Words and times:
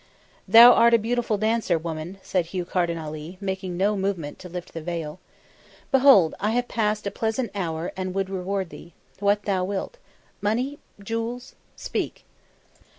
"Thou 0.47 0.73
art 0.73 0.95
a 0.95 0.97
beautiful 0.97 1.37
dancer, 1.37 1.77
woman," 1.77 2.17
said 2.23 2.47
Hugh 2.47 2.65
Carden 2.65 2.97
Ali, 2.97 3.37
making 3.39 3.77
no 3.77 3.95
movement 3.95 4.39
to 4.39 4.49
lift 4.49 4.73
the 4.73 4.81
veil. 4.81 5.19
"Behold, 5.91 6.33
I 6.39 6.49
have 6.53 6.67
passed 6.67 7.05
a 7.05 7.11
pleasant 7.11 7.51
hour 7.53 7.91
and 7.95 8.15
would 8.15 8.27
reward 8.31 8.71
thee. 8.71 8.93
What 9.19 9.43
thou 9.43 9.63
wilt. 9.63 9.97
Money 10.41 10.79
jewels? 11.03 11.53
speak." 11.75 12.25